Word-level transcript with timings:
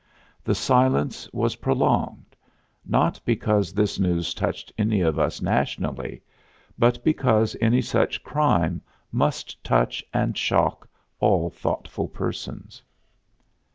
The 0.43 0.55
silence 0.55 1.29
was 1.31 1.57
prolonged, 1.57 2.35
not 2.83 3.21
because 3.23 3.71
this 3.71 3.99
news 3.99 4.33
touched 4.33 4.71
any 4.75 5.01
of 5.01 5.19
us 5.19 5.43
nationally 5.43 6.23
but 6.75 7.03
because 7.03 7.55
any 7.61 7.83
such 7.83 8.23
crime 8.23 8.81
must 9.11 9.63
touch 9.63 10.03
and 10.11 10.35
shock 10.35 10.89
all 11.19 11.51
thoughtful 11.51 12.07
persons. 12.07 12.81